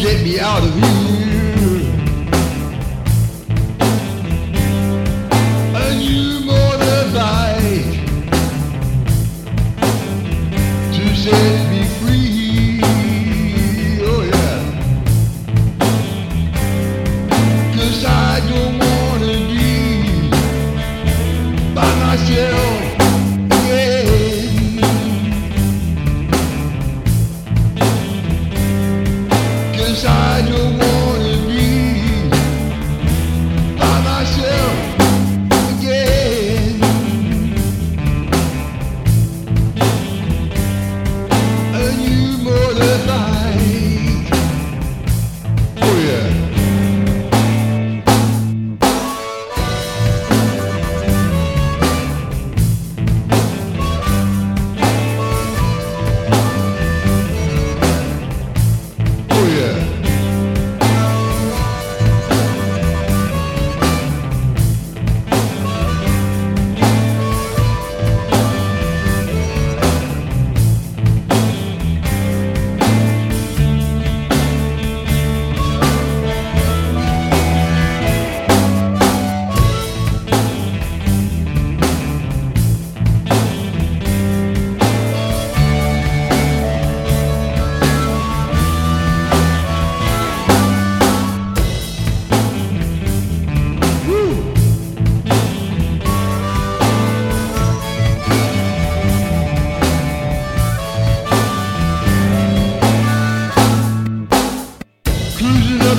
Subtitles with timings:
[0.00, 0.99] get me out of here.
[30.40, 30.89] I don't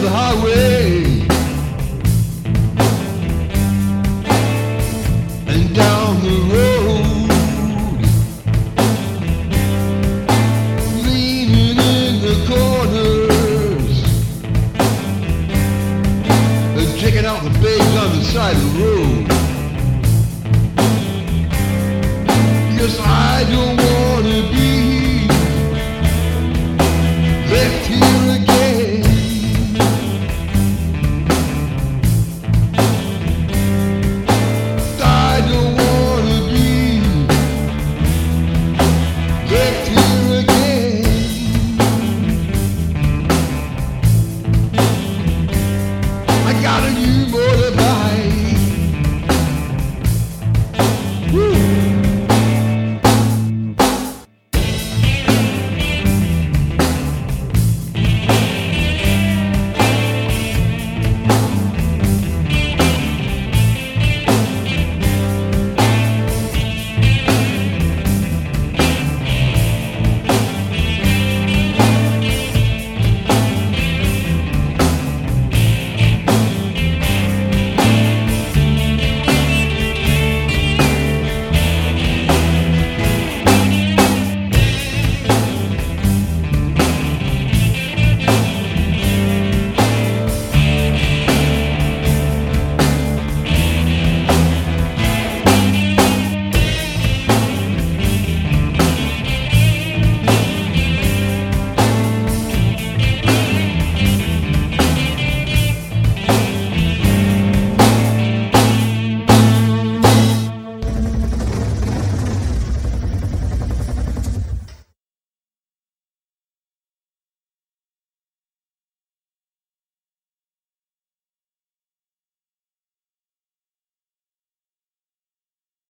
[0.00, 1.02] the highway
[5.48, 8.00] and down the road,
[11.04, 13.96] leaning in the corners
[16.78, 19.26] and checking out the babes on the side of the road.
[22.78, 23.77] Yes, I don't